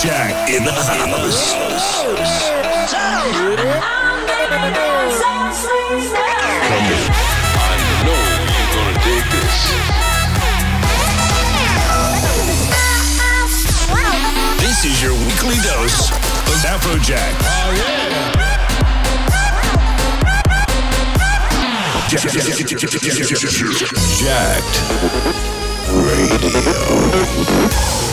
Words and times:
Afrojack 0.00 0.48
in 0.48 0.64
the 0.64 0.72
house. 0.72 1.52
I 7.52 7.76
know 8.06 8.16
you're 8.48 8.72
gonna 8.72 8.96
dig 9.04 9.24
this. 9.28 9.60
This 14.60 14.84
is 14.86 15.02
your 15.02 15.12
weekly 15.12 15.56
dose 15.60 16.08
of 16.08 16.64
Afrojack. 16.64 17.34
Oh, 17.44 17.72
yeah. 17.76 18.32
Jacked 24.16 24.80
Radio. 25.92 28.08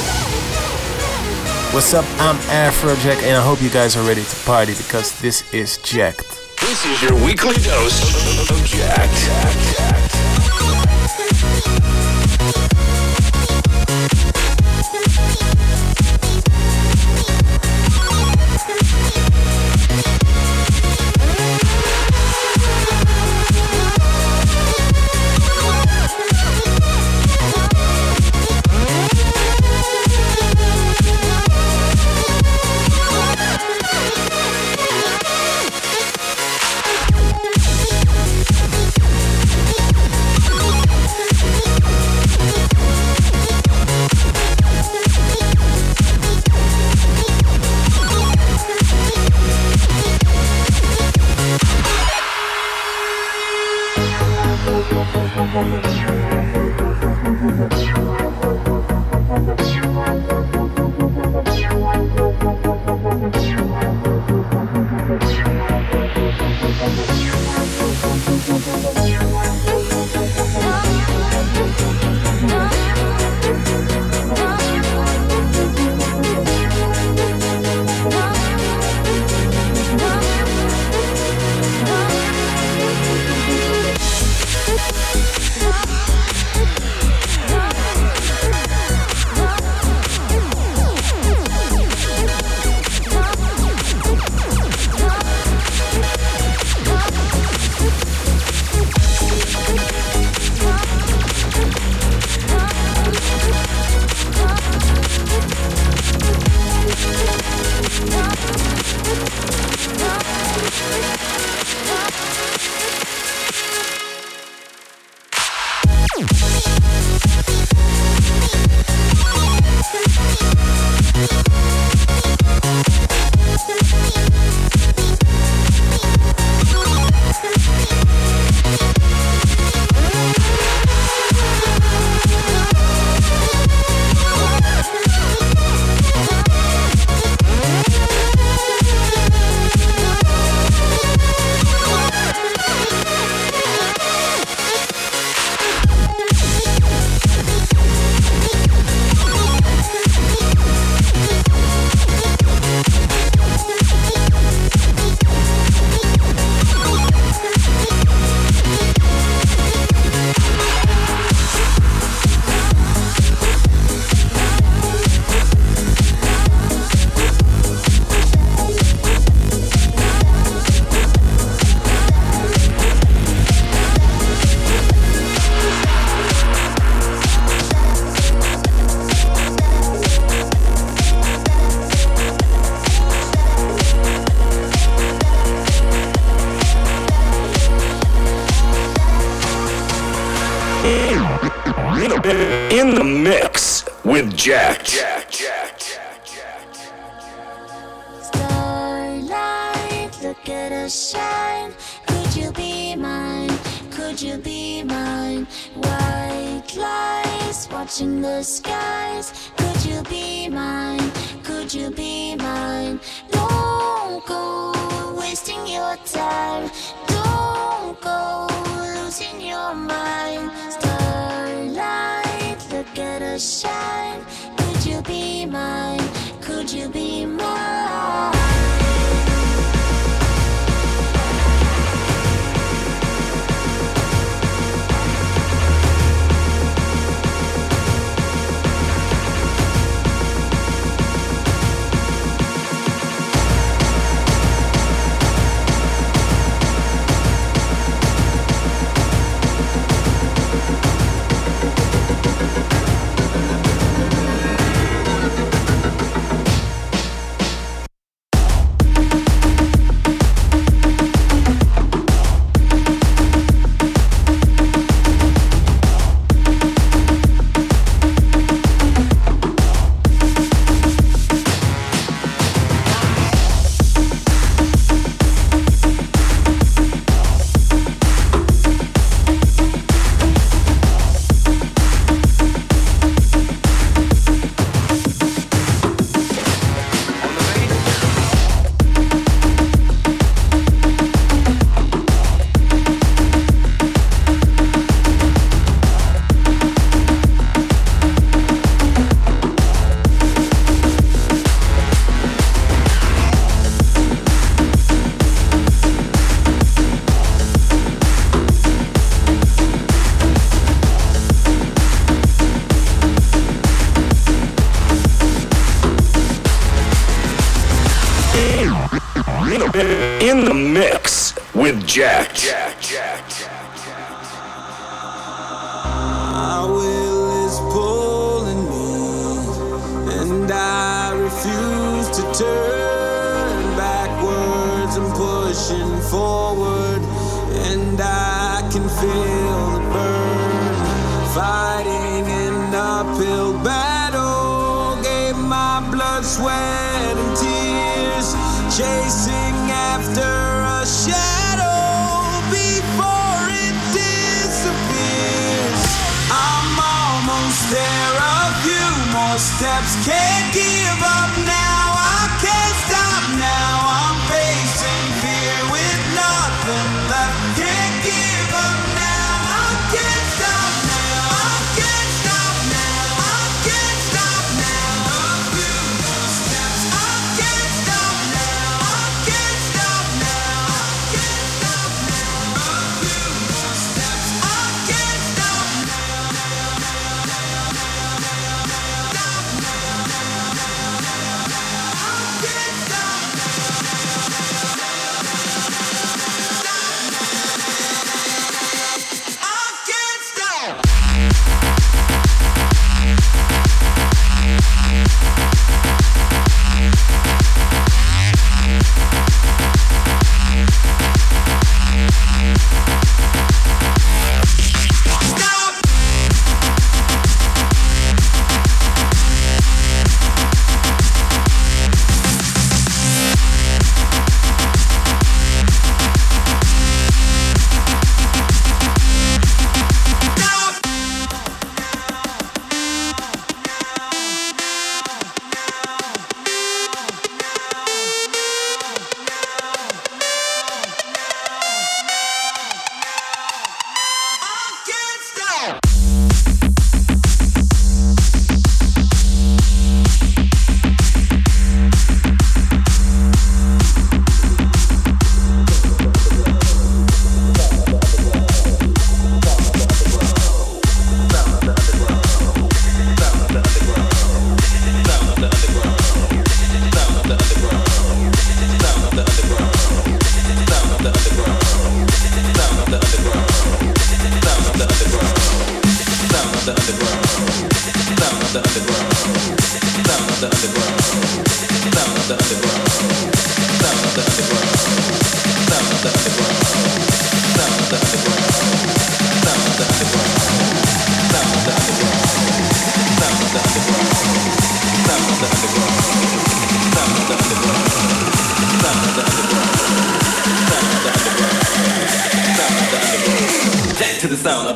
What's 1.77 1.93
up? 1.93 2.05
I'm 2.17 2.37
Afrojack, 2.71 3.21
and 3.21 3.37
I 3.37 3.41
hope 3.43 3.61
you 3.61 3.69
guys 3.69 3.95
are 3.95 4.01
ready 4.01 4.23
to 4.23 4.35
party 4.47 4.73
because 4.73 5.21
this 5.21 5.53
is 5.53 5.77
Jacked. 5.77 6.27
This 6.59 6.83
is 6.87 7.03
your 7.03 7.13
weekly 7.23 7.53
dose 7.57 8.49
of 8.49 8.65
Jacked. 8.65 9.86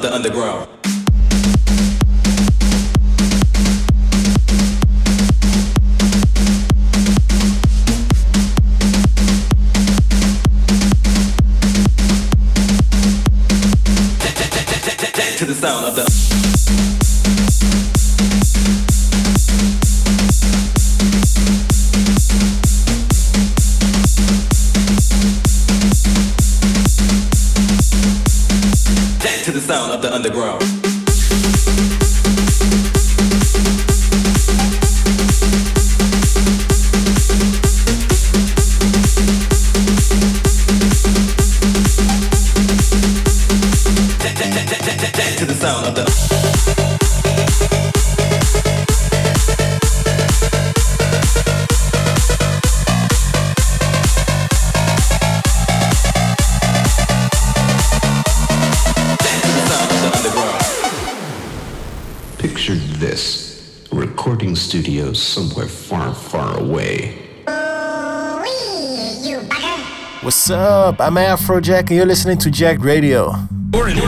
the 0.02 0.14
underground. 0.14 0.71
recording 64.24 64.56
studio 64.56 65.14
somewhere 65.14 65.68
far, 65.68 66.14
far 66.14 66.60
away. 66.60 67.18
What's 70.22 70.48
up? 70.52 71.02
I'm 71.02 71.16
Afrojack, 71.16 71.90
and 71.90 71.98
you're 71.98 72.06
listening 72.06 72.38
to 72.38 72.52
Jacked 72.52 72.82
Radio. 72.82 73.34
You're 73.74 73.90
in, 73.90 73.98
you're 73.98 74.06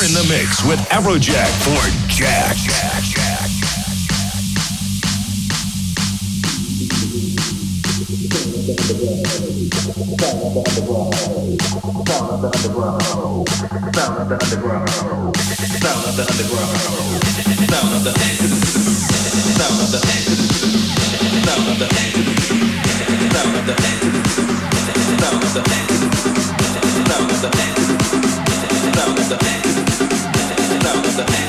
in 0.00 0.14
the 0.16 0.26
mix 0.30 0.64
with 0.64 0.78
Afrojack 0.88 1.50
for 1.60 2.08
Jack. 2.08 2.56
Jack, 2.56 3.02
Jack. 3.02 3.50
Underground, 13.70 14.32
underground, 14.32 15.57
the 31.18 31.47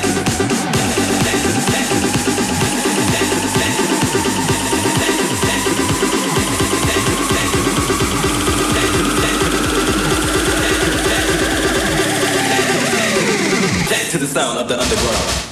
sound 15.00 15.49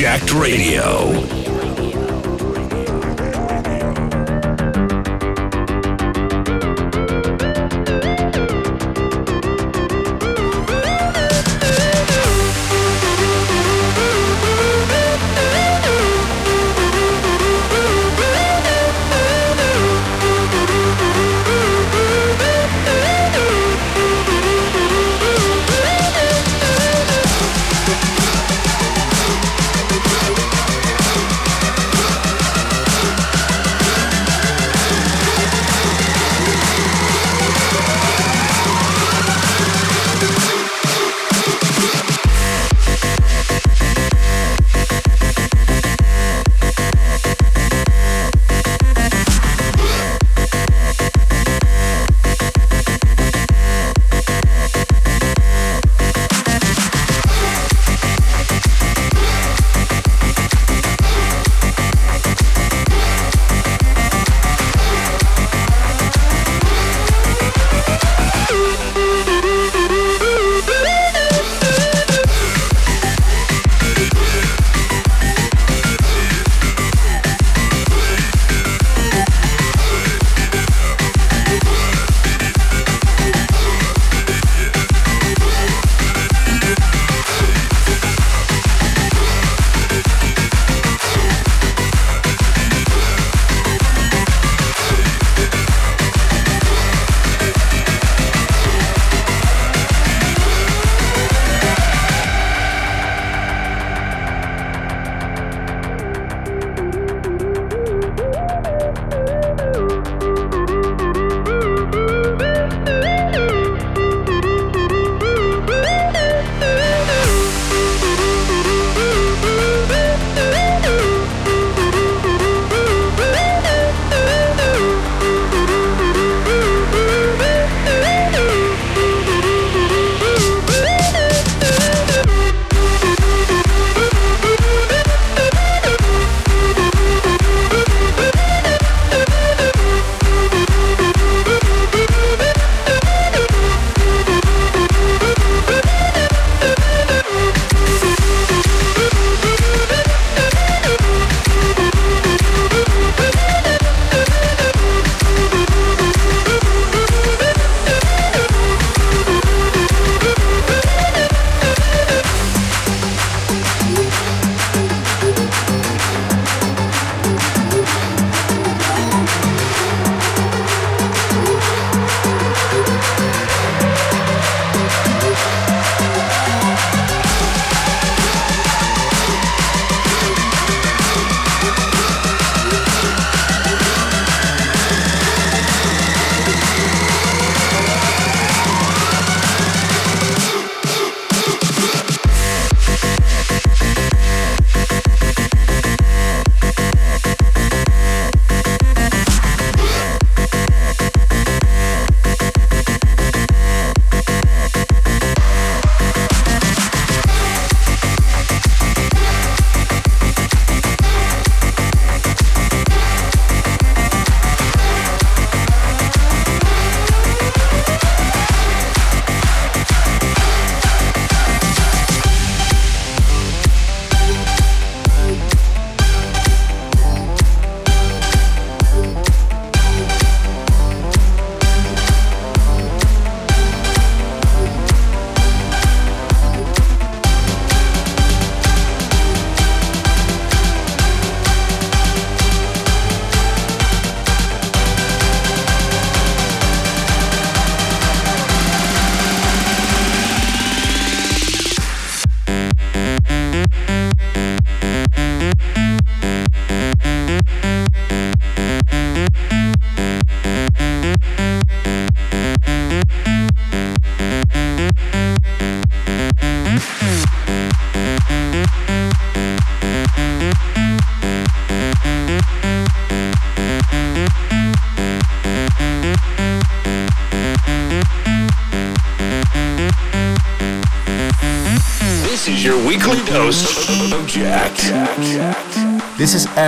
This 0.00 0.29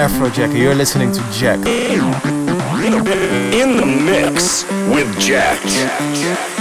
Afrojacker. 0.02 0.58
You're 0.58 0.74
listening 0.74 1.12
to 1.12 1.20
Jack. 1.30 1.58
In, 1.64 2.00
in 3.54 3.76
the 3.76 3.86
mix 3.86 4.64
with 4.92 5.08
Jack. 5.20 5.62
Jack, 5.62 6.14
Jack. 6.16 6.51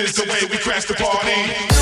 is 0.00 0.14
the 0.14 0.24
way 0.24 0.40
we 0.50 0.58
crash 0.58 0.84
the 0.84 0.94
party. 0.94 1.75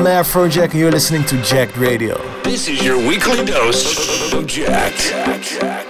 I'm 0.00 0.06
Afrojack 0.06 0.70
and 0.70 0.80
you're 0.80 0.90
listening 0.90 1.24
to 1.24 1.36
Jacked 1.42 1.76
Radio. 1.76 2.16
This 2.42 2.68
is 2.68 2.82
your 2.82 2.96
weekly 2.96 3.44
dose 3.44 4.32
of 4.32 4.46
Jacked. 4.46 5.89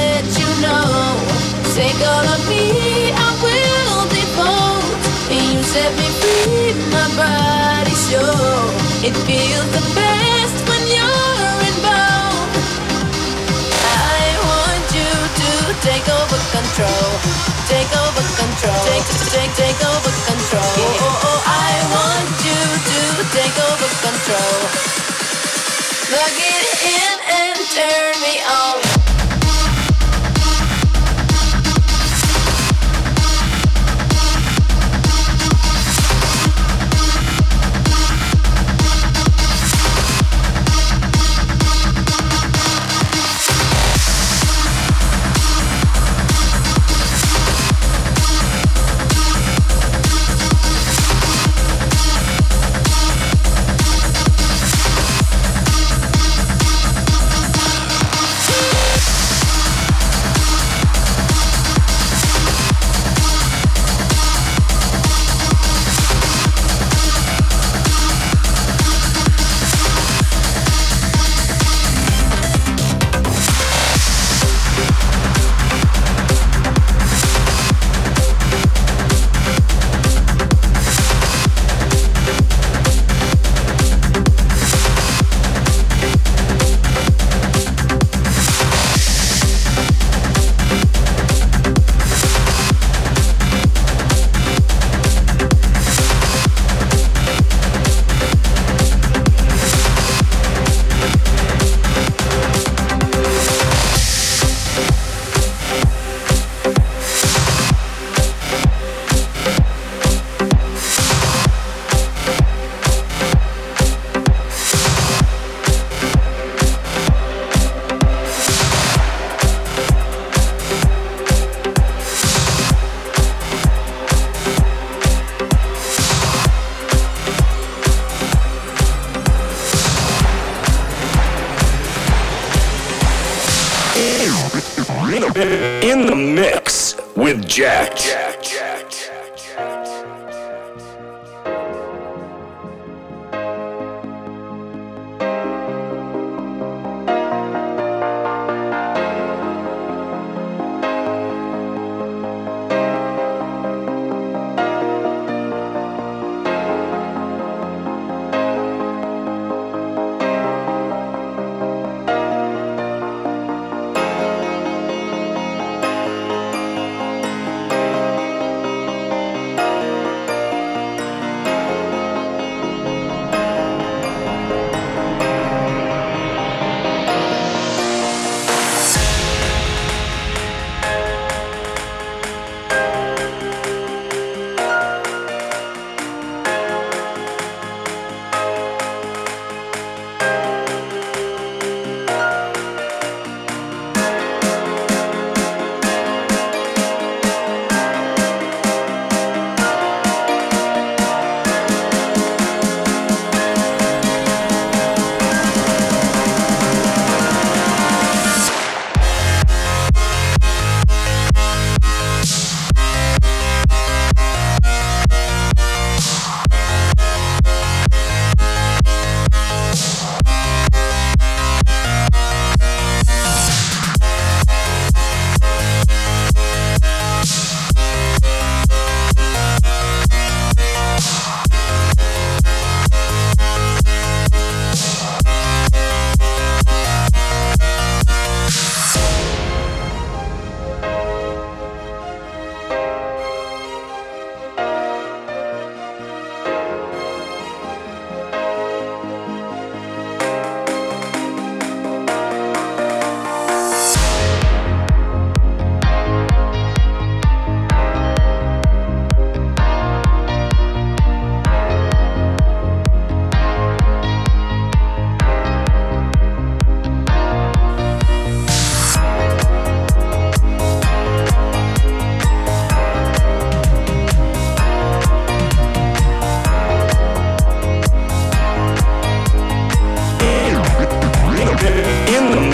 feels 9.31 9.69
the 9.71 9.83
best 9.95 10.57
when 10.67 10.83
you're 10.91 11.59
involved. 11.71 12.55
I 13.79 14.23
want 14.43 14.85
you 14.91 15.11
to 15.39 15.49
take 15.87 16.07
over 16.19 16.39
control. 16.51 17.07
Take 17.71 17.91
over 18.03 18.23
control. 18.35 18.83
Take, 18.91 19.07
take, 19.31 19.53
take 19.55 19.81
over 19.87 20.13
control. 20.27 20.73
Oh, 20.83 21.05
oh, 21.07 21.27
oh, 21.29 21.39
I 21.47 21.71
want 21.95 22.31
you 22.47 22.61
to 22.91 22.99
take 23.31 23.55
over 23.69 23.89
control. 24.03 24.59
Plug 26.11 26.37
it 26.55 26.67
in 26.99 27.15
and 27.39 27.57
turn 27.71 28.13
me 28.25 28.35
on. 28.43 29.40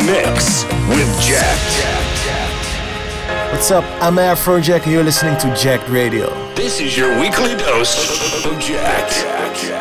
Mix 0.07 0.63
with 0.87 1.21
Jack. 1.21 1.59
What's 3.51 3.71
up? 3.71 3.83
I'm 4.01 4.15
Afrojack 4.15 4.83
and 4.83 4.93
you're 4.93 5.03
listening 5.03 5.37
to 5.39 5.53
Jacked 5.53 5.89
Radio. 5.89 6.29
This 6.55 6.79
is 6.79 6.97
your 6.97 7.19
weekly 7.19 7.57
dose 7.57 8.45
of 8.45 8.57
Jack. 8.57 9.76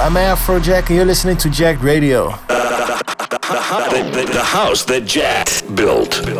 I'm 0.00 0.14
Afrojack, 0.14 0.86
and 0.86 0.96
you're 0.96 1.04
listening 1.04 1.36
to 1.36 1.50
Jacked 1.50 1.82
Radio. 1.82 2.30
The, 2.48 4.10
the, 4.14 4.30
the 4.32 4.42
house 4.42 4.82
that 4.86 5.04
Jack 5.04 5.48
built, 5.74 6.22
built. 6.24 6.39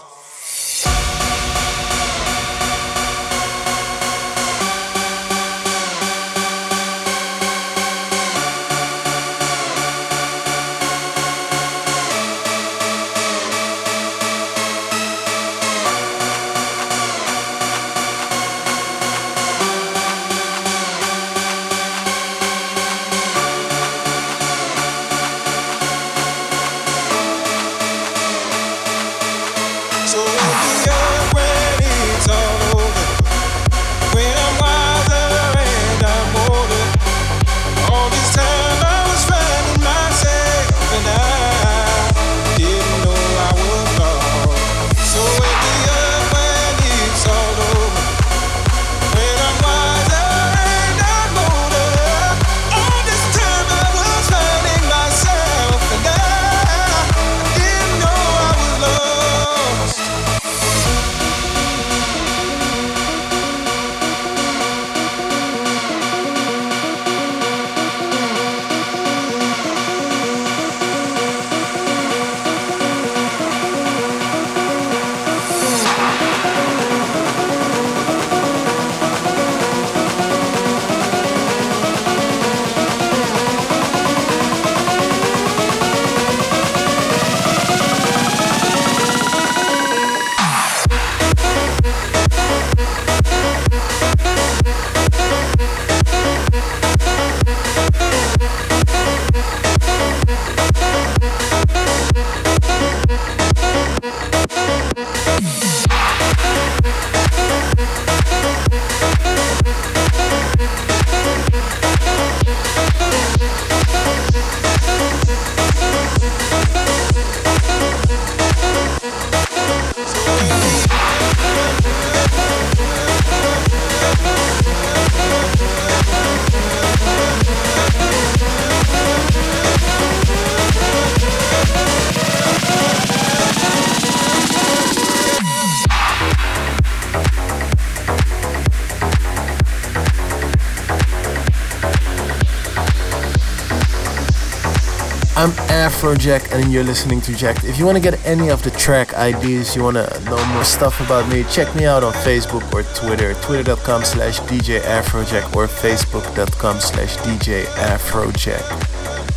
Afrojack 146.01 146.51
and 146.51 146.73
you're 146.73 146.83
listening 146.83 147.21
to 147.21 147.35
Jack. 147.35 147.63
If 147.63 147.77
you 147.77 147.85
want 147.85 147.95
to 147.95 148.01
get 148.01 148.25
any 148.25 148.49
of 148.49 148.63
the 148.63 148.71
track 148.71 149.13
ideas, 149.13 149.75
you 149.75 149.83
want 149.83 149.97
to 149.97 150.21
know 150.25 150.43
more 150.47 150.63
stuff 150.63 150.99
about 150.99 151.29
me, 151.29 151.43
check 151.43 151.75
me 151.75 151.85
out 151.85 152.03
on 152.03 152.11
Facebook 152.11 152.63
or 152.73 152.81
Twitter. 152.95 153.35
Twitter.com 153.35 154.03
slash 154.03 154.39
DJ 154.39 154.79
Afrojack 154.81 155.55
or 155.55 155.67
Facebook.com 155.67 156.79
slash 156.79 157.17
DJ 157.17 157.65
Afrojack. 157.75 158.63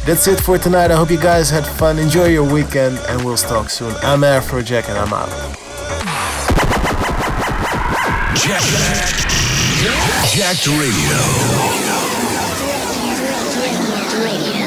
That's 0.06 0.26
it 0.26 0.40
for 0.40 0.56
tonight. 0.56 0.90
I 0.90 0.96
hope 0.96 1.10
you 1.10 1.20
guys 1.20 1.50
had 1.50 1.66
fun. 1.66 1.98
Enjoy 1.98 2.28
your 2.28 2.50
weekend 2.50 2.98
and 3.10 3.22
we'll 3.22 3.36
talk 3.36 3.68
soon. 3.68 3.92
I'm 3.96 4.22
Afrojack 4.22 4.88
and 4.88 4.96
I'm 4.96 5.12
out. 5.12 5.28
Jack. 8.40 8.62
Jacked 10.32 10.66
Radio. 10.68 11.20
Radio. 14.24 14.54
Radio. 14.54 14.63